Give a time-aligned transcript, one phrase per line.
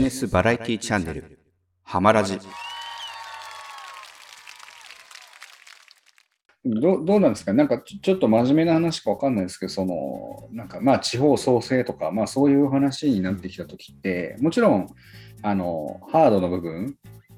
[0.00, 1.38] ジネスバラエティチャンネル、
[1.82, 2.38] ハマラジ。
[6.64, 7.52] どどうなんですか？
[7.52, 14.86] なんかちょっと真面目な話かわかんないですけど、その、なんかまあ地方創生とか、まあそういう話になってきたときって、もちろん、
[15.42, 16.96] あの、ハードの部分、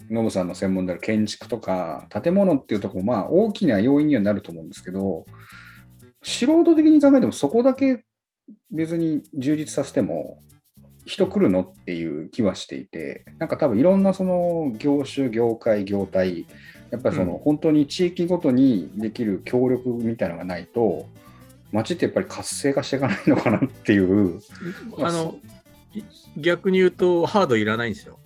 [0.09, 5.27] ノブさんの専門である建築とか、建物っていうところ、まあ大きな要因にはなると思うんですけど、
[6.23, 8.05] 素人的に考えてもそこだけ
[8.71, 10.39] 別に充実させても、
[11.13, 11.61] 人来るの？
[11.61, 16.47] っていう気はしていて、なんか多分いろんなその業種、業界、業態、
[16.91, 21.07] やっぱりそのうん本当に地域ごとにできる協力みたいなのがないと、
[21.71, 24.41] 街ってやっぱり活性化していかないのかなっていう、
[24.99, 25.35] あの、
[25.95, 26.03] い
[26.39, 28.19] 逆に言うと、ハードいらないんですよ。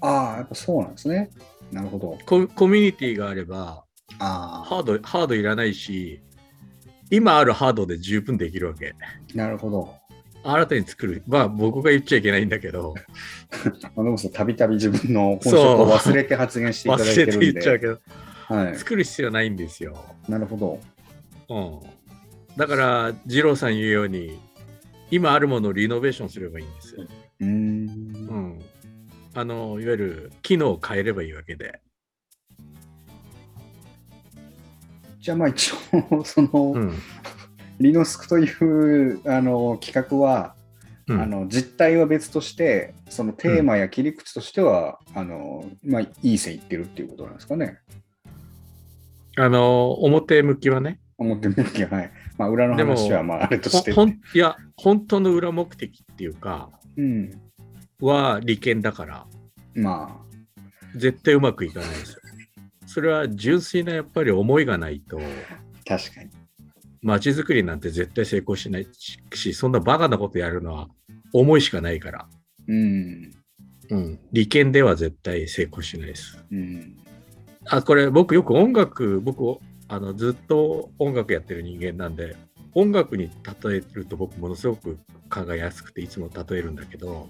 [0.00, 1.30] ああ、やっぱそうなんですね。
[1.72, 2.18] なるほど。
[2.26, 3.84] ココミュニティがあれば、
[4.18, 6.20] あハード、ハードいらないし、
[7.10, 8.94] 今あるハードで十分できるわけ。
[9.00, 9.94] あ、なるほど。
[10.44, 11.22] 新たに作る。
[11.26, 12.94] まあ、僕が言っちゃいけないんだけど、
[13.96, 17.52] あのさん、たびたび自分の本職を忘れて発言していただい忘れててるんで。
[17.52, 17.98] 言っちゃうけど、
[18.54, 18.76] はい。
[18.76, 19.96] 作る必要ないんですよ。
[20.28, 20.80] なるほど。
[21.48, 21.80] うん。
[22.56, 24.38] だから、二郎さん言うように、
[25.10, 27.06] 今あるものをリノベーションすればいいんですよ。
[27.40, 27.50] うーん
[28.28, 28.34] う。
[28.34, 28.58] ん。
[29.34, 31.80] あの、いわゆる機能を変えればいいわけで。
[35.20, 35.72] じゃあまあ一
[36.10, 36.94] 応、その、うん。
[37.80, 40.54] リノスクというあの企画は、
[41.06, 47.78] うんあの実態は別として、そのテーマや切り口としては、あのまあ、いい線いってるっていうことなんですかね。
[49.36, 51.00] あの、表向きはね。
[51.18, 52.12] 表向きは、はい。
[52.38, 53.92] まあ、裏のでも話はまああれとして。
[53.92, 57.38] いや、本当の裏目的っていうか、うん。
[58.00, 59.26] は利権だから、
[59.74, 60.22] ま
[60.96, 62.18] 絶対うまくいかないですよ。
[62.86, 65.20] それは純粋なやっぱり思いがないと、あ、
[65.84, 66.30] 確かに。
[67.04, 68.88] 街づくりなんて絶対成功しない
[69.34, 70.88] し、そんなバカなことやるのは
[71.32, 72.28] 思いしかないから、
[72.66, 73.30] うん。
[73.90, 76.42] うん、利権では絶対成功しないです。
[76.50, 76.96] うん。
[77.66, 82.36] あ、これ僕よく音楽、僕あのずっと音楽やってる人間なんで、
[82.72, 83.30] 音楽に
[83.62, 84.98] 例えると僕ものすごく
[85.30, 87.28] 考えやすくていつも例えるんだけど、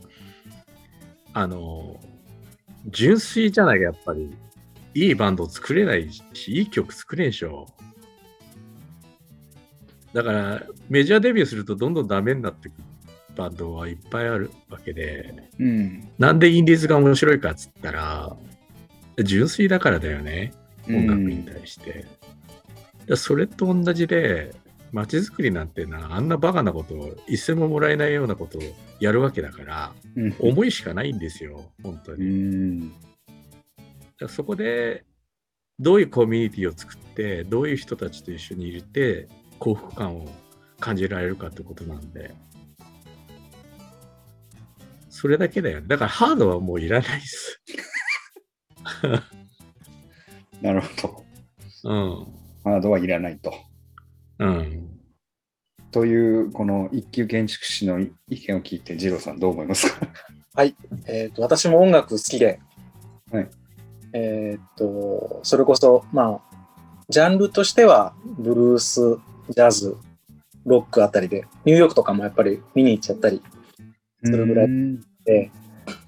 [1.32, 2.00] あの、
[2.86, 4.30] 純粋じゃないかやっぱり、
[4.94, 7.66] いいバンド作れないし、いい曲作れんでしょ。
[10.14, 12.84] だから、メジャーデビューするとどんどんダメになってくる
[13.36, 16.08] バンドはいっぱいあるわけで、うん。
[16.19, 18.36] なんでインディーズが面白いかっつったら、
[19.19, 20.52] 純粋だからだよね。
[20.88, 22.06] 音楽に対して。
[23.06, 24.54] だそれと同じで、
[24.92, 28.62] 街づくりなんてな、あんなバカなことを、一銭ももらえないようなことを
[29.00, 30.36] やるわけだから、うん。
[30.38, 32.25] 思いしかないんですよ、本当うに。
[32.25, 32.91] ん。
[32.91, 33.02] だか
[34.20, 35.04] らそこで、
[35.81, 39.28] どういうコミュニティを作って、どういう人たちと一緒にいて、
[39.59, 40.28] 幸福感を
[40.81, 42.34] 感じられるかってことなんで、
[45.09, 45.87] それだけだよね。
[45.87, 47.60] だからハードはもういらないです。
[50.60, 51.25] なるほ
[51.82, 51.91] ど。
[51.91, 52.26] うん。
[52.64, 53.53] ハードはいらないと。
[54.38, 54.91] うん。
[55.91, 60.09] という、この一級建築士の意見を聞いて、二郎さんどう思いますか？
[61.06, 62.60] えー、と私も音楽好きで、
[63.32, 63.48] はい
[64.12, 66.56] えっとそれこそまあ
[67.09, 69.19] ジャンルとしてはブルース
[69.49, 69.97] ジャズ
[70.65, 73.43] ロックあたりでニューヨークとかもやっぱり見に行っちゃったり
[74.25, 75.50] それぐらいうんで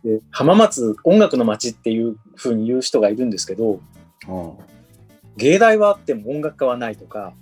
[0.03, 3.81] で浜松音楽の街っていう風に言う人がいるんですけど
[4.27, 4.65] ああ
[5.37, 7.35] 芸大はあっても音楽家はないとか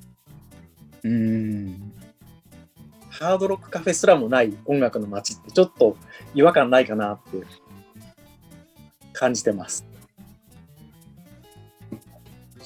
[1.04, 1.92] うん。
[3.10, 5.96] ハードロックカフェすらもない音楽の街ってちょっと
[6.34, 7.46] 違和感ないかなって
[9.12, 9.86] 感じてます。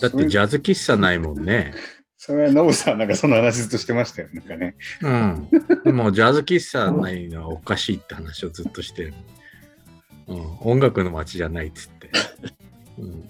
[0.01, 1.75] だってジャズ喫茶ないもんね。
[2.29, 4.29] それはノブさんなんかその話ずっとしてましたよ。
[4.35, 4.75] なんかね。
[5.01, 5.49] うん。
[5.83, 9.15] でもジャズ喫茶ないのはおかしいって話をずっとしてる。
[10.27, 10.59] うん。
[10.61, 12.11] 音楽の街じゃないっつって。
[12.99, 13.29] うん。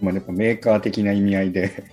[0.00, 1.84] まあ、やっぱメーカー的な意味合いで。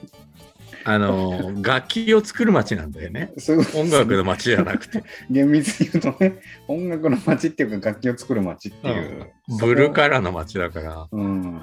[0.86, 3.34] あの、楽器を作る街なんだよね。
[3.76, 5.04] 音楽の街じゃなくて。
[5.30, 6.40] 厳密に言うとね、
[6.70, 9.34] 音楽の街っていうか楽器を作る街っていう。
[9.60, 11.08] ブルーカラーの街だから。
[11.12, 11.56] うん。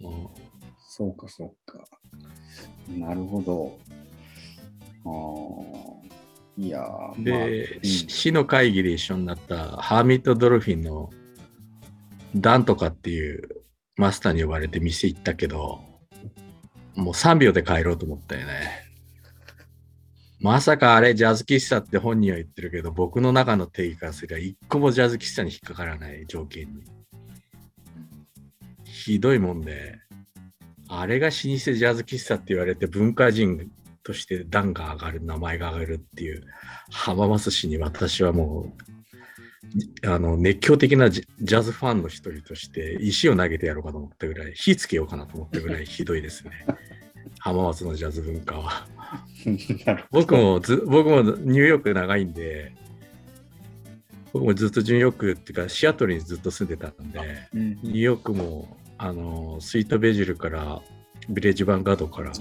[0.00, 0.28] うん
[0.98, 1.78] そうか、そうか。
[2.88, 3.78] なるほど。
[5.04, 5.10] あ
[6.04, 6.08] あ。
[6.60, 11.10] いやー、で、まあし市の会議で一緒になったハーミットドルフィンの
[12.34, 13.62] ダンとかっていう
[13.94, 15.78] マスターに呼ばれて店行ったけど、
[16.96, 18.88] もう3秒で帰ろうと思ったよね。
[20.40, 26.82] まさかあれジャズ喫茶って本人は言ってるけど、僕の中の定義からすれば一個もジャズ喫茶に引っかからない条件に。
[28.82, 30.00] ひどいもんで、
[30.88, 33.70] あれが老舗ジャズ喫茶って言われて文化人
[34.02, 36.42] として段が上がる、名前が上がるっていう
[36.90, 38.72] 浜松市に私はも
[40.02, 46.52] うあの熱狂的なジジャズファンの一人として石を投げてやろうかと思ったぐらい火つけようかなと思ったぐらいひどいですね
[47.38, 48.86] 浜松のジャズ文化は
[50.10, 52.72] 僕もず僕もニューヨーク長いんで
[54.32, 57.24] 僕もずっとニューヨークっていうかシアトルにずっと住んでたんでど。
[57.54, 60.82] うんニューヨークもあのスイートベジルから
[61.28, 62.32] ビレッジヴァンガードから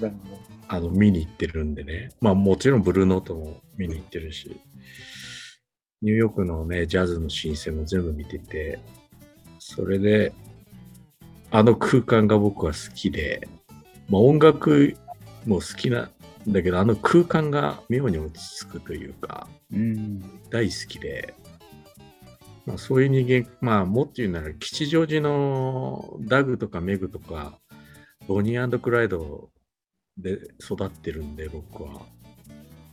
[0.68, 2.09] あの見に行ってるんでね。
[2.19, 4.59] まあもちろんブルーノートも見に行ってるし、
[6.01, 8.80] ニューヨークのね、ジャズの申請も全部見てて、
[9.59, 10.33] それで、
[11.51, 13.48] あの空間が僕は好きで、
[14.09, 14.95] まあ音楽
[15.45, 16.09] も好きな
[16.48, 21.33] んだけど、あの空間が妙に落ち着くというか、うん大好きで、
[22.68, 27.58] まあ、そういう人間、まあ、もっと言うなら、吉祥寺のダグとかメグとか、
[28.28, 29.50] ボニークライド
[30.18, 32.02] で育ってるんで、僕は。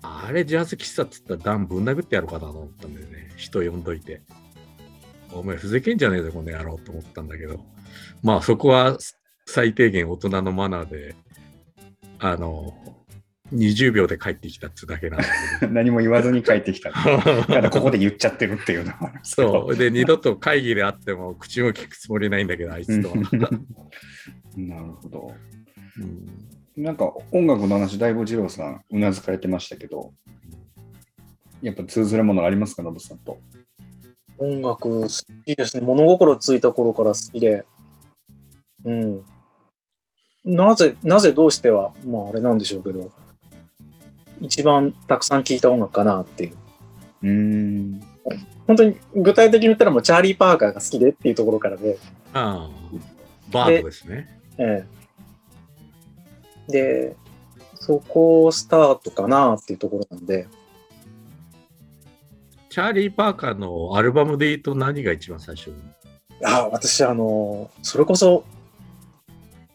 [0.00, 3.32] あれ、ジャズ喫茶っつったらダンぶん殴ってやろうかなと思ったんだよね。
[3.36, 4.22] 人呼んどいて。
[5.32, 7.58] お前、ふざけんじゃねえぞ、この野郎と思ったんだけど。
[8.22, 8.96] まあ、そこは
[9.44, 11.16] 最低限大人のマナーで、
[12.20, 12.72] あの、
[13.52, 15.26] 20秒で帰ってきたってだけなんだ
[15.60, 15.72] けど。
[15.74, 16.92] 何も言わずに帰ってきた。
[16.92, 19.12] ただここで言っちゃってるっていうのは。
[19.22, 19.76] そう。
[19.76, 23.16] で、二度と会議であっても口も聞くつもりないんだけど、あいつとは。
[24.56, 25.32] なるほど。
[25.98, 30.12] うんなんか音楽の話、だいぶ二郎さん、うなずかれてましたけど、
[31.62, 33.38] やっぱ通ずるものありますか、ノブさんと？
[34.38, 35.08] 音楽好
[35.46, 35.86] きですね。
[35.86, 37.64] 物心ついた頃から好きで。
[38.84, 39.24] うん。
[40.44, 43.12] なぜ、なぜどうしては、まああれなんでしょうけど、
[44.44, 46.56] 一番たくさん聴いた音楽かなっていう。
[47.22, 48.02] うーん。
[48.66, 51.98] 本当に具体的に言ったらもうチャーリー・パーカーが好きでっていうところからで、
[52.32, 52.70] ああ、
[53.50, 54.40] バードですね。
[54.58, 54.86] え
[56.68, 56.72] え。
[56.72, 57.16] で、
[57.74, 60.46] そこスタートかなっていうところなんで、
[62.70, 65.76] チャーリー・パーカーのアルバムで言うと何が一番最初に？
[66.42, 68.44] あ私、あの、それこそ、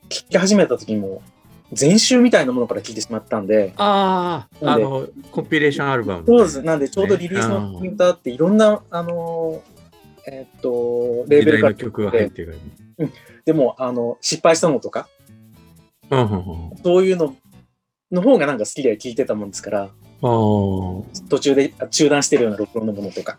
[0.10, 1.22] 聴き始めた時も、
[1.72, 6.62] 全集みたいなものから聴いてしまったんで、ああ、あの、コンピレーションアルバム、そうです。
[6.64, 9.62] なんで、ちょうどリリースのポイントあって、いろんな、あの、
[10.26, 12.58] えっと、レー時ベルから曲が入ってる。
[13.46, 15.08] でも、あの、失敗したのとか、
[16.10, 17.36] うんうんうんそういうの
[18.12, 19.90] の方がなんか好きで聴いてたもんですから、あ
[20.22, 23.38] 途中で中断してるような録音のものとか、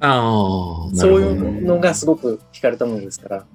[0.00, 1.24] あ、そうい。
[1.24, 3.46] うのがすごく惹かれたものですから、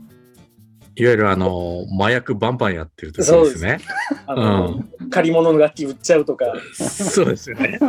[1.00, 3.80] いわゆるあの、麻薬バンバンやってる時ですね。
[4.26, 7.80] あの、借り物の楽器売っちゃうとか、そうですよね。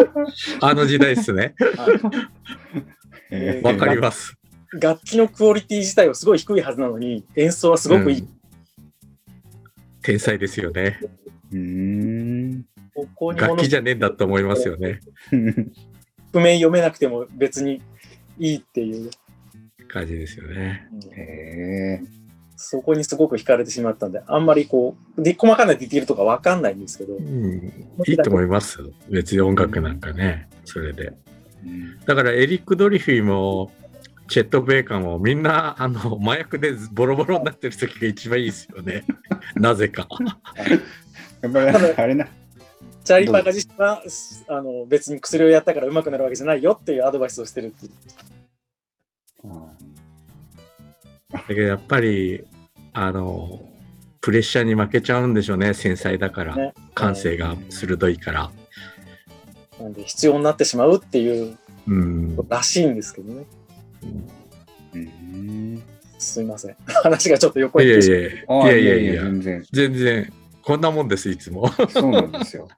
[0.60, 1.54] あの時代ですね。
[3.30, 4.38] えわかります。
[4.80, 8.20] 楽器のクオリティ自体はすごい低いはずなのに、演奏はすごくいい。
[8.20, 8.28] うん
[10.04, 11.00] 天才ですよね。
[11.50, 11.58] うー
[12.58, 12.66] ん。
[12.94, 15.00] ここに楽物器じゃねえんだと思いますよね。
[16.30, 17.80] 譜面読めなくても別に
[18.38, 19.10] いいっていう、
[19.88, 20.86] 感じですよね。
[20.92, 22.23] うんへえ。
[22.56, 27.72] そこにすごく惹かれてしまったんで、あんまりこう、で細かなディティールとかわかんないんですけどう、ん、
[28.06, 28.78] いいと思います。
[29.08, 31.12] 別に音楽なんかね、それで。
[31.64, 33.72] うんだからエリック・ドリフィーも、
[34.28, 39.04] チェット・ベーカーもみんなあの麻薬でボロボロになってる時が一番いいですよね。
[39.56, 40.08] なぜか。
[41.42, 42.26] やっぱりあれな。
[43.04, 44.02] チャーリー・パーカー自身は
[44.48, 47.92] あの別に薬をやったから上手くなるわけじゃないよっていうアドバイスをしてるっていう。
[51.34, 52.44] だけどやっぱり、
[52.92, 53.60] あの、
[54.20, 56.56] プレッシャーに負けちゃうんでしょうね、繊細だから。
[56.56, 58.50] ね感性が鋭いから。
[59.80, 62.36] なんで必要になってしまうっていううん。
[62.48, 63.44] らしいんですけどね。
[64.02, 65.82] うん
[66.18, 66.76] すいません。
[67.02, 69.64] 話がちょっと横いやい行ってしまやあいやいやいや、全然。
[69.72, 71.68] 全然、こんなもんです、いつも。
[71.90, 72.68] そうなんですよ。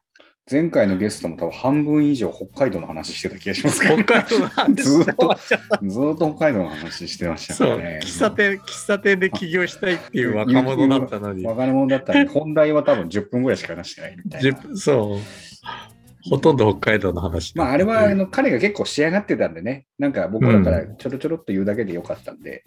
[0.48, 5.36] 前回のゲストも多分半分以上北海道の話してた気がしますから、北海道の話ずーっと
[5.82, 8.00] ずーっと北海道の話してましたそう、からね。
[8.00, 14.50] 喫茶店、喫茶店で起業したいっていう若者だったのに、若者だったら、本題は多分10分ぐらいしか話してないみたいな。
[14.50, 22.64] 10分そう、ほとんど北海道の話だまあ、あれはあの彼が結構仕上がってたんでね、なんか僕らからうちょろちょろっと言うだけでよかったんで、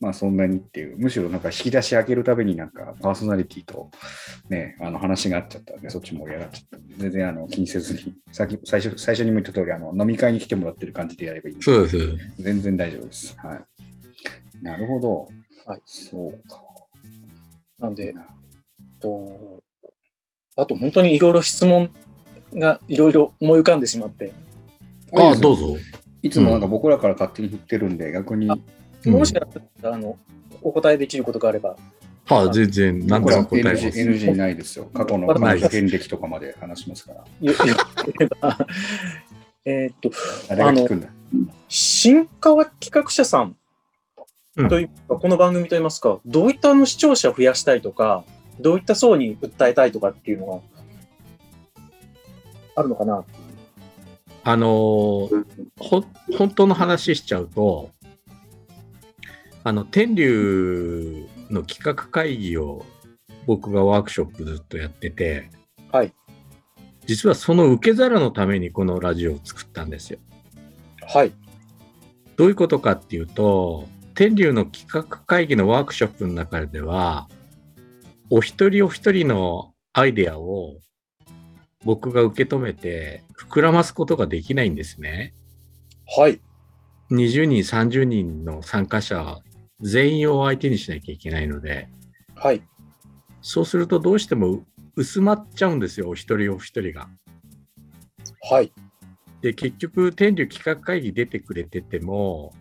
[0.00, 3.90] まあそんなにっていう、むしろなんか引き出し開けるたびになんかパーソナリティと
[4.48, 11.98] ね、あの話があっちゃったんで、そっち盛り上がっちゃったんで、全然あの気にせずに、さっき最初最初にも言った通り、あの飲み会に来てもらってる感じでやればいいそうです。
[12.38, 13.36] 全然大丈夫です。
[13.38, 13.64] はい。
[14.62, 15.28] なるほど。
[15.66, 16.62] はいそうか。
[17.78, 18.14] なんで、
[19.00, 19.62] と
[20.56, 21.90] あと本当にいろいろ質問
[22.54, 24.32] がいろいろ思い浮かんでしまって、
[25.12, 25.76] ああ、うどうぞ。
[26.22, 28.46] いつもなんか僕らから勝手に振ってるんで、逆に、
[29.04, 29.34] もし
[29.82, 30.16] あの
[30.62, 31.76] お答えできることがあれば、
[32.28, 33.98] ああ、全然、何これはでも答えま NG, す。
[33.98, 34.86] NG ないですよ。
[34.94, 37.24] 過去のない彼女遍歴とかまで話しますから。
[39.66, 40.10] えーっと、
[40.48, 41.08] 誰が聞くんだ？
[41.68, 43.56] 新川企画者さん
[44.68, 48.24] というか、この番組といいますか、どういったあの視聴者を増やしたいとか、
[48.60, 51.82] どういった層に訴えたいとかっていうのが
[52.76, 53.24] あるのかな？
[54.46, 55.44] あのー
[55.78, 56.04] ほ
[56.36, 57.90] 本当の話しちゃうと、
[59.62, 62.84] あの、天竜の企画会議を
[63.46, 65.50] 僕がワークショップずっとやってて、
[65.90, 66.12] はい。
[67.06, 70.18] 実はその受け皿のためにこのラジオを作ったんですよ。
[71.06, 71.32] はい。
[72.36, 77.28] どういうことかっていうと、天竜の企画会議のワークショップの中では、
[78.30, 80.76] お一人お一人のアイデアを
[81.84, 85.34] 僕が受け止めて膨らますことができないんですね。
[86.16, 86.40] はい。
[87.10, 89.38] 20人、30人の参加者
[89.80, 91.88] 全員を相手にしなきゃいけないので、
[92.34, 92.62] はい。
[93.42, 94.64] そうするとどうしても
[94.96, 97.08] 薄まっちゃうんですよ、お一人お一人が。
[98.50, 98.72] はい。
[99.40, 102.54] で、結局、天竜企画会議出てくれてても、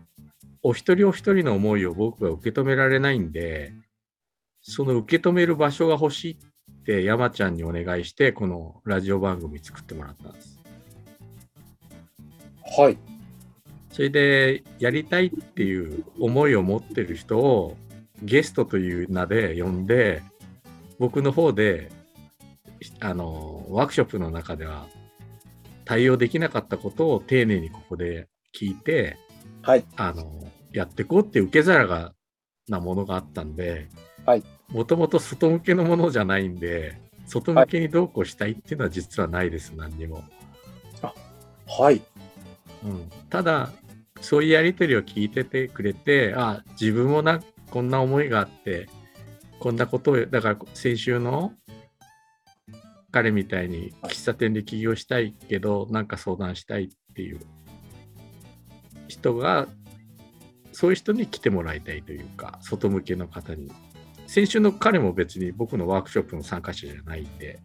[0.61, 3.73] お一人お一人の思いを僕が受け止められないんで、
[4.61, 10.59] その受け止める場所が欲しいって山ちゃんにお願いして、このラジオ番組作ってもらったんです。
[12.77, 12.97] はい。
[13.93, 17.77] それで、やりたいっていう思いを持ってる人を
[18.23, 20.23] ゲストという名で呼んで、
[20.97, 21.91] 僕の方で、
[22.99, 24.87] あの、ワークショップの中では
[25.85, 28.27] 対応できなかったことを丁寧にここで
[28.59, 29.15] 聞いて、
[29.61, 29.85] はい。
[29.95, 32.13] あの、やっていこうっていう受け皿が、
[32.67, 33.89] なものがあったんで、
[34.25, 34.43] はい。
[34.69, 36.97] もともと外向けのものじゃないんで、
[37.27, 40.23] 外向けにどうこうしたいっていうのは実はないです、何にも。
[41.67, 42.01] はい。
[42.83, 43.71] うん、ただ
[44.23, 48.87] そういうやり取りを聞いててくれてあ自分もなこんな思いがあって
[49.59, 51.53] こんなことをだから先週の
[53.11, 57.39] 彼みたいに喫茶店で起業したいけどなんか相談したいっていう
[59.09, 59.67] 人が
[60.71, 63.71] そういう人に来てもらいたいというか外向けの方に
[64.25, 67.59] 先週の彼も別に僕のワークショップの参加者じゃないんで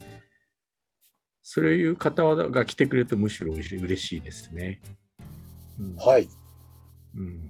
[1.43, 4.83] そういう方が来てくれるとむしろ嬉しいですね。
[5.81, 6.29] うんはい。
[7.19, 7.49] うん。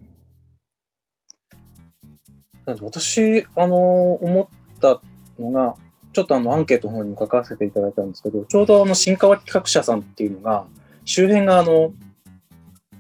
[2.83, 5.01] 私、あの思った
[5.39, 5.77] のが、
[6.13, 10.67] ちょっとあの、アンケートの方にも書かせていただいたんですけど、ちょうどあの、新川企画者さんっていうのが、
[11.05, 11.93] 周辺があの、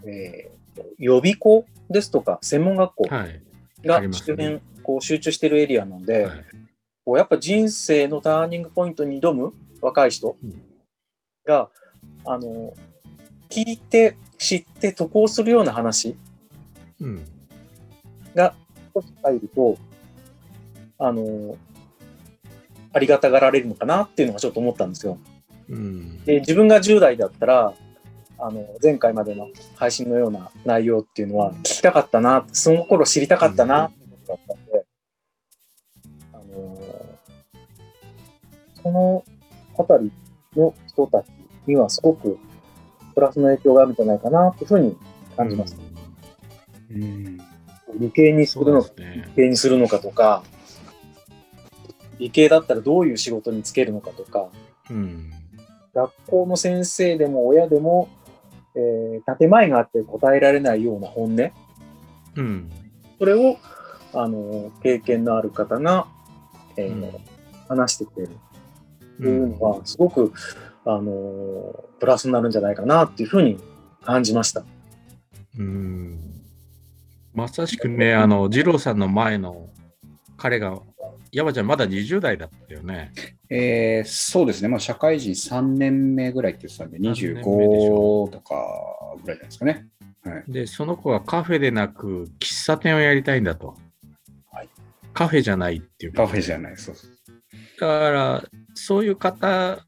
[0.04, 3.42] えー、予備校ですとか、専門学校はい。
[3.84, 6.44] が周辺、こう、集中してるエリアなんで、はい。
[7.04, 10.62] こうやっぱ人生のターニングポイントに挑む若い人うん。
[11.46, 11.70] が、
[12.24, 12.74] あの、
[13.48, 16.16] 聞いて、知って渡航するような話
[17.00, 17.24] うん。
[18.34, 18.54] が
[18.94, 19.76] 少し入ると、
[20.98, 21.56] あの、
[22.92, 25.18] ありがたがられるのかなっていうのがちょっと思ったんですよ。
[25.68, 26.24] うん。
[26.24, 27.74] で、自分が10代だったら、
[28.40, 34.84] あの、前回までの配信のような内容っていうのは聞きたかったな、その頃知りたかったな、ってことだったんで、
[36.32, 36.78] あの、
[38.82, 39.24] その
[39.76, 40.12] あたり
[40.56, 41.26] の人たち
[41.66, 42.38] にはすごく
[43.14, 44.96] プラスの影響があるんじゃないかな、っていうふうに
[45.36, 45.87] 感じます。
[46.90, 47.38] うん。
[47.98, 49.44] 理系にするのね理。
[49.44, 50.42] 系にするのかとか、
[52.18, 54.48] 理系だったらどういう仕事に就けるのかとか、
[54.90, 55.30] うん。
[55.94, 58.08] 学校の先生でも親でも、
[58.74, 61.50] えー建前があって答えられないような本音、
[62.36, 62.70] うん。
[63.18, 63.56] それを、
[64.14, 66.06] あの、経験のある方が、
[66.76, 67.12] えーうん
[67.68, 68.32] 話してくれる
[69.20, 70.32] とういうんのは、すごく、
[70.86, 73.58] あの、プラスになるんじゃないかなっていうふうに
[74.02, 74.64] 感じました。
[75.58, 76.37] うん。
[77.38, 79.68] まさしくね、あの、二郎さんの前の
[80.36, 80.80] 彼が、
[81.30, 83.12] 山ちゃんまだ20代だったよね。
[83.48, 88.56] えーそうですね、まあ、社会人3年目ぐらいって言ってたんで、三年目でし25とか
[89.22, 89.86] ぐらいじゃないですかね。
[90.24, 93.76] はい、で、その子はカフェでなく、喫茶店をやりたいんだと。
[94.50, 94.68] はい
[95.12, 96.12] カフェじゃないっていう。
[96.12, 97.10] カフェじゃない、そうそう。
[97.80, 99.78] だから、そういう方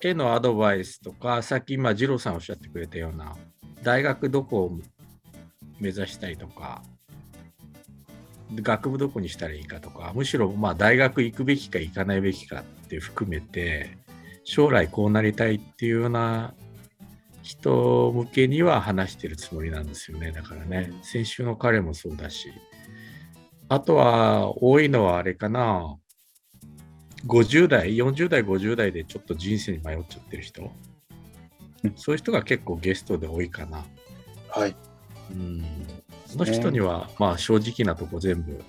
[0.00, 3.36] へのアドバイスとか、さっき今、二郎さんおっしゃってくれたような、
[3.82, 4.80] 大学どこを
[5.80, 6.82] 目指したいとか、
[8.54, 13.96] 学部どこにしたらいいかとか、むしろまあ大学行くべきか行かないべきかって含めて、
[14.44, 16.54] 将来こうなりたいっていうような
[17.42, 20.30] 人向けには話してるつもりなんですよね。
[20.32, 22.52] だからね、先週の彼もそうだし、
[23.68, 25.96] あとは多いのはあれかな、
[27.26, 30.70] 50代、40代、50代でちょっと人生に迷っちゃってる人、
[31.96, 33.84] そういう人が結構ゲストで多いかな。
[34.50, 34.76] はい。
[35.30, 35.64] うん、
[36.26, 38.62] その人には、まあ正直なとこ全部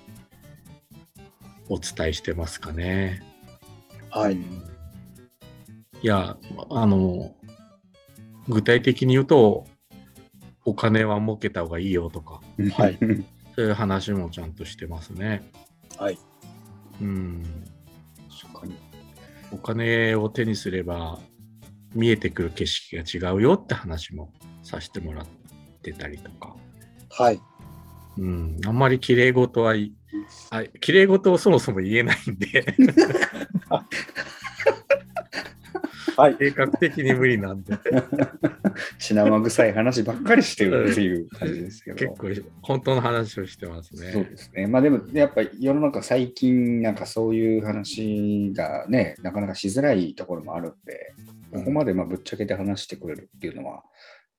[1.68, 3.22] お伝えしてますかね。
[4.10, 4.36] はい。
[4.36, 4.40] い
[6.02, 6.36] や、
[6.70, 7.34] あの、
[8.48, 9.66] 具体的に言うと、
[10.64, 12.40] お金は儲けた方がいいよとか、
[12.74, 12.98] はい
[13.56, 15.42] そういう話もちゃんとしてますね。
[15.98, 16.18] はい。
[17.00, 17.42] うん。
[18.40, 18.76] 確かに。
[19.50, 21.18] お金を手にすれば
[21.92, 25.26] 見えてくる景色が違うよって話もさせてもらっ
[25.92, 26.54] てたりとか。
[27.10, 27.40] はい。
[28.18, 28.60] うん。
[28.66, 29.92] あんまり綺麗事はい、
[30.50, 32.64] あ綺麗事をそもそも言えないんで、
[36.16, 36.36] はい。
[36.36, 37.78] 計画的に無理なんで、
[38.98, 41.96] 血生臭い話ばっかりしてるっていう感じですけど。
[41.96, 44.30] 結構本当の話をしてますそうね。
[44.30, 44.66] ですね。
[44.66, 51.14] まあでも、やっぱり世の中最近、なんかそういう話がね、なかなかしづらいところもあるんで、
[51.52, 53.84] ここまでまあぶっちゃけて話してくれるっていうのは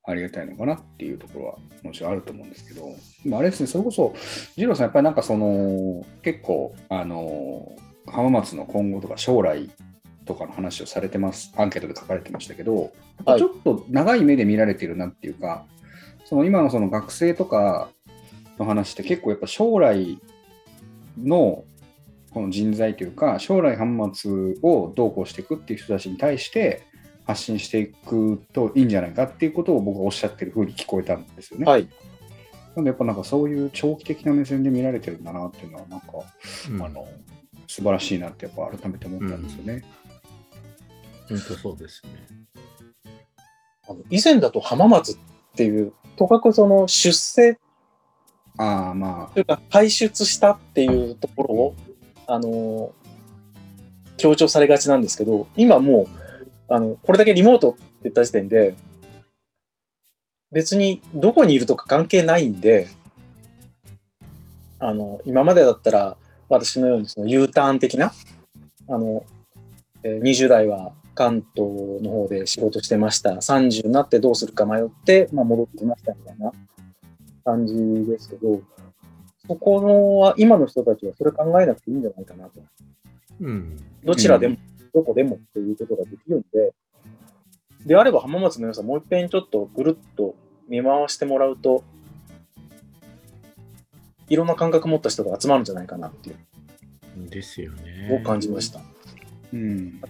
[0.04, 2.86] ありがたいのかなっていうところはもちろんあると思うんですけど、
[3.24, 4.14] でもあれですね、それこそ、
[4.56, 7.76] 二郎さん、やっぱりなんかその、結構、あの、
[8.06, 9.70] 浜松の今後とか将来
[10.24, 12.92] とかの話をされてます、アンケートで書かれてましたけど、
[13.24, 13.38] はい。
[13.38, 15.66] ちょっと長い目で見られてるなっていうか、
[16.24, 17.90] その今のその学生とか
[18.58, 20.18] の話って結構やっぱ将来
[21.18, 21.64] の
[22.32, 26.82] この人材というか、将来浜松をどうこうしていくっていう人たちに対して
[27.30, 31.66] 発信していくといいんじゃないかっていうことを僕がおっしゃってる風に聞こえたんですよね。
[31.66, 31.88] はい。
[32.76, 36.06] なんでやっぱなんかそういう長期的な目線で見られてるんだなっていうのはなんか、
[36.70, 37.06] うんあの
[37.66, 39.84] 素晴らしいなってやっぱ改めて思ったんですよね。
[41.28, 43.12] 本当そうですね。
[43.88, 45.16] あの以前だと浜松っ
[45.54, 47.58] ていう、とかくその出世
[48.58, 51.76] ああまというか排出したっていうところを、
[52.26, 52.92] あの
[54.16, 56.19] 強調されがちなんですけど、今もう、
[56.70, 58.74] あの、これだけリモートって言った時点で、
[60.52, 62.88] 別にどこにいるとか関係ないんで、
[64.78, 66.16] あの、今までだったら、
[66.48, 68.12] 私のようにその U ターン的な、
[68.88, 69.24] あの、
[70.02, 71.68] えー20代は関東
[72.02, 73.30] の方で仕事してました。
[73.30, 76.52] 30になってどうするか迷って、まあ、戻ってきましたみたいな
[77.44, 77.74] 感じ
[78.06, 78.62] ですけど、
[79.46, 82.62] そこのは、今の人たちはそれ考えなくていいんじゃないかなと。
[83.40, 83.76] うん。
[84.04, 84.58] どちらでも、う
[84.94, 86.72] どこでもっていうことができるんで、
[87.86, 90.34] であれば浜松の良さ、もう一遍ちょっとぐるっと
[90.68, 91.82] 見回してもらうと、
[94.28, 96.36] いろんな感覚持った人が集まるんじゃないかなっていう
[97.28, 98.08] ですよね。
[98.10, 98.78] のを感じました。
[98.80, 98.82] あ、
[99.52, 100.00] うん。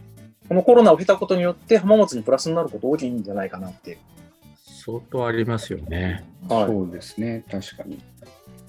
[0.49, 3.99] このコロナを経たことによって浜松にプラスになること多いんじゃないかなっていう。
[4.85, 6.25] 相当ありますよね。
[6.49, 6.67] はい。
[6.67, 7.99] そうですね、確かに。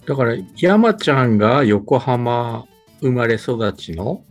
[0.05, 2.65] だから、山ちゃんが横浜
[3.01, 4.23] 生まれ育ちの、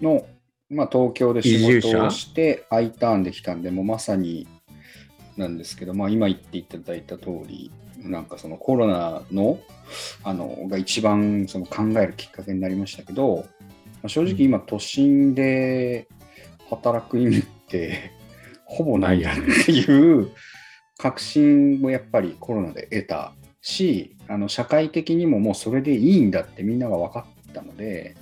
[0.00, 0.26] の、
[0.68, 4.48] まあ、東京で仕事をして、I ターンできたんで、もうまさに
[5.36, 9.58] なんですけど、まあ、今言っていただいた通り、なんかそのコロナの
[10.24, 13.42] あのが一番その考えるきっかけになりましたけど、ま
[14.04, 16.08] あ、正直今、都心で
[16.68, 18.10] 働く意味って
[18.64, 20.30] ほぼないやんっていう
[20.98, 28.16] 確信もやっぱりコロナで得たし、あの社会的にももうそれでいいんだってみんなが分かったので、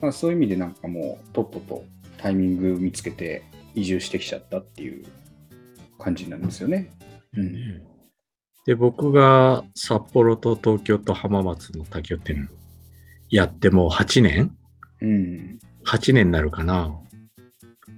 [0.00, 1.84] まあ、そういう意味でなんかもうとっとと
[2.18, 5.04] タイミング見つけて移住してきちゃったっていう
[5.98, 6.90] 感じなんですよね。
[7.36, 7.82] うん。
[8.66, 12.48] で、僕が札幌と東京と浜松の多拠点
[13.30, 14.56] やってもう8年
[15.00, 15.58] うん。
[15.84, 16.94] 8年になるかな。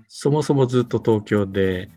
[0.08, 1.88] そもそもずっと東京で、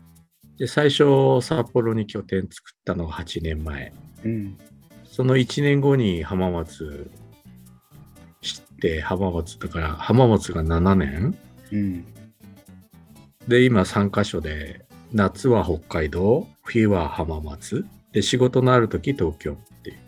[0.58, 3.92] で、最初札幌に拠点作ったのが8年前。
[4.24, 4.58] うん。
[5.04, 7.23] その1年後に浜松知
[8.74, 11.38] って、浜松だから浜松が7年？
[11.72, 12.04] うん。
[13.48, 19.98] で、今3カ所で、夏は北海道、冬は浜松、で、仕事のある時東京っていう。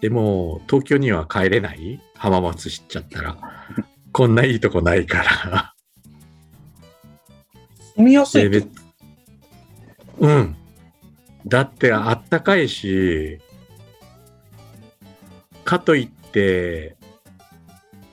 [0.00, 2.00] でも、東京には帰れない？
[2.16, 3.36] 浜松知っちゃったら。
[4.12, 5.74] こんないいとこないから。
[7.96, 8.48] 住みやすい
[10.18, 10.56] うん。
[11.46, 13.38] だってあったかいし、
[15.64, 16.96] かといって、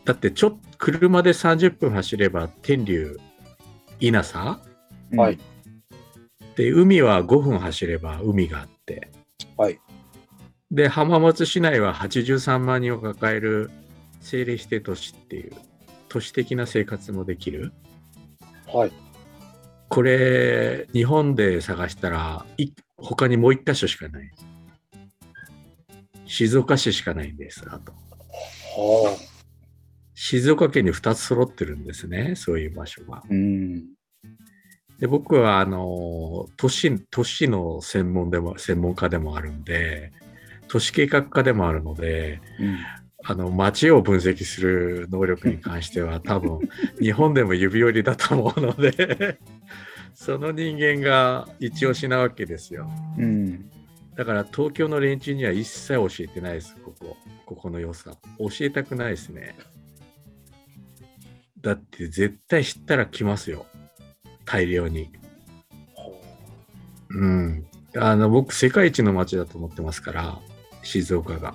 [0.05, 3.19] だってちょっと車で30分走れば天竜
[3.99, 4.59] 稲佐は
[5.29, 5.39] い。
[6.55, 9.09] で、海は5分走れば海があって。
[9.57, 9.79] はい。
[10.71, 13.69] で、浜松市内は83万人を抱える
[14.19, 15.53] 政令指定都市っていう
[16.09, 17.73] 都市的な生活もできる。
[18.67, 18.91] はい。
[19.89, 24.31] これ、日本で探したら、い他にもう一箇所しかない。
[26.25, 27.91] 静岡市しかないんです、あと。
[27.91, 29.17] は
[30.23, 33.23] 静岡県に2つ揃ってるんですね、そういう場所が。
[33.27, 33.85] うん。
[34.99, 40.11] で僕はあの都市都市の専門でも専門家でもあるんで
[40.67, 42.77] 都市計画家でもあるのでうん。
[43.23, 46.59] あの街を分析する能力に関しては 多分
[46.99, 49.39] 日本でも指折りだと思うので
[50.13, 52.87] その人間が一押しなわけですよ。
[53.17, 53.71] うん。
[54.15, 57.17] だから東京の連中には一切教えてないです、ここ。
[57.45, 58.11] ここの良さ。
[58.37, 59.55] 教えたくないですね。
[61.61, 63.65] だって絶対知ったら来ますよ。
[64.45, 65.11] 大量に。
[67.09, 67.65] うん。
[67.95, 70.39] あの、僕、世界一の街だと思ってますから、
[70.81, 71.53] 静岡が。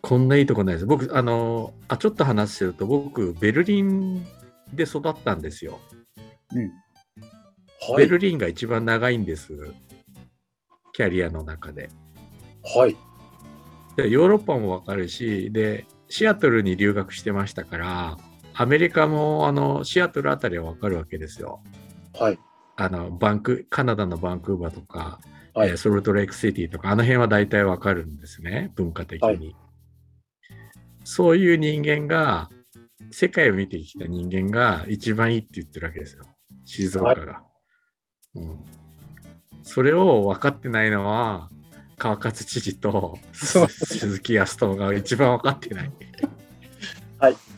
[0.00, 0.86] こんないいとこないです。
[0.86, 4.24] 僕、あの、あ、ちょっと話すると、僕、ベルリン
[4.72, 5.80] で育ったんですよ。
[6.54, 6.70] うん。
[7.90, 8.04] はい。
[8.04, 9.52] ベルリンが一番長いんです。
[10.92, 11.88] キャリアの中で。
[12.62, 12.96] はい。
[13.96, 18.18] でヨーロッパもわかるし、で、シアトルに留学してましたから、
[18.52, 21.60] アメリカもあのシアトルあたりはわかるわけですよ。
[22.16, 22.38] はい。
[22.76, 25.18] あのバンクカナダのバンクーバーとか、
[25.54, 29.26] はいえーソルトレイクシティとか、あの辺は大体わかるんですね、文化的に。
[29.26, 29.56] はい
[31.02, 32.48] そういう人間が、
[33.10, 36.24] 世界を見てきた人間が一番いいって言ってるわけですよ、
[36.64, 37.42] 静岡が。
[38.36, 38.64] うん、
[39.64, 41.50] それを分かってないのは、
[42.04, 45.92] 川勝知事と鈴木康友が一番分かってない。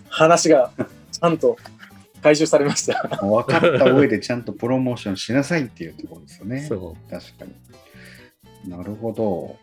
[0.09, 0.71] 話が
[1.11, 1.57] ちゃんと
[2.23, 3.09] 回収されました。
[3.21, 6.61] 分かった上でちゃんとプロモーションしなさいっていうところですよね。
[6.61, 8.71] そう確かに。
[8.71, 9.57] なるほど。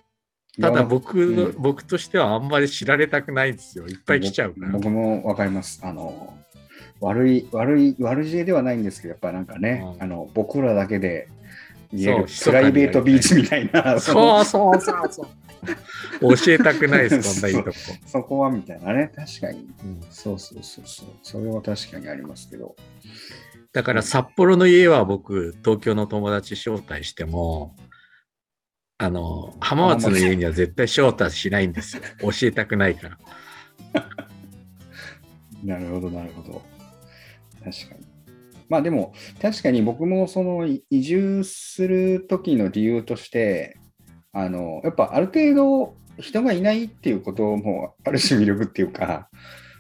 [0.62, 3.88] ただ僕の、うん僕としてはあんまり知られたくないんですよ。
[3.88, 4.72] いっぱい来ちゃうから。
[4.74, 5.80] 僕もわかります。
[5.82, 6.34] あの、
[7.00, 11.30] 悪い、悪い、悪知恵ではないんですけど、やっぱなんかね、うんあの、僕らだけで
[11.94, 15.28] 言えるそうプライベートビーチみたいな、そうそうそうそう。
[16.36, 17.78] 教えたくないです、 こんないいとこ。
[18.06, 19.60] そこはみたいなね、確かに。
[19.84, 21.08] うんそうそうそうそう。
[21.22, 22.76] それは確かにありますけど。
[23.72, 27.76] だから札幌の家は僕、東京の友達招待しても、
[28.98, 32.04] あの、浜松の家には絶対招待しないんですよ。
[32.22, 33.18] 教えたくないから。
[35.64, 36.62] なるほど、なるほど。
[37.64, 38.03] 確かに。
[38.70, 43.78] まあでも、確かに僕もそのい移住する時の理由として、
[44.32, 49.30] あの、やっぱある程度人がいないっていうこともある種魅力っていうか、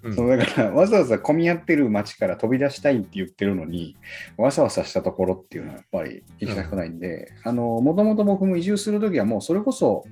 [0.03, 0.15] うん。
[0.15, 3.95] そうだからわざわざ混み合ってる街から飛び出したいって言ってるのに、
[4.37, 10.03] わさわさしたところっていうのはやっぱり行きたくないんで、あの、もともと僕も移住するときはもうそれこそ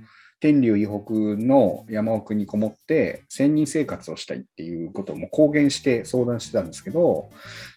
[0.42, 7.30] 天竜以北の山奥にこもって仙人生活をしたいっていうことをもう公言して相談してたんですけど、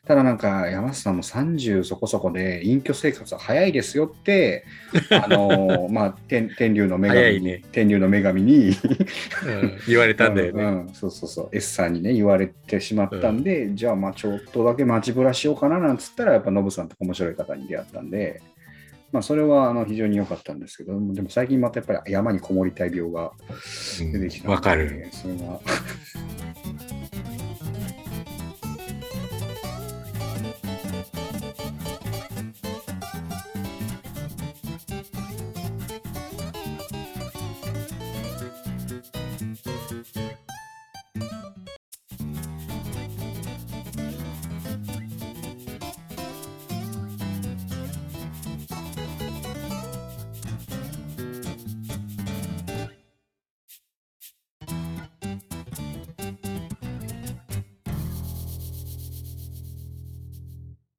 [0.07, 4.65] ただなんか山下さんも30そこそこで隠居生活は早いですよって、
[5.13, 7.63] あの、まあ、天天竜の女神に、ね。
[7.71, 8.75] 天竜の女神にうん
[9.87, 10.63] 言われたんだよね。
[10.65, 18.41] うんうんそうそうそう、S さんにね、言われてしまったんで、じゃあ、まあ、ちょっとだけ街ぶらしようかななんつったら、やっぱノブさんと面白い方に出会ったんで、
[19.15, 23.31] まあ、それはあの非常に良かったんですけど、でも最近またやっぱり山にこもりたい病が
[24.13, 25.09] 出てきたんでうんわかる。。
[25.13, 25.61] それは